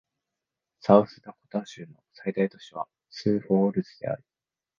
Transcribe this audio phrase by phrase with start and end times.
[0.79, 4.25] サウスダコタ州の最大都市はスーフォールズである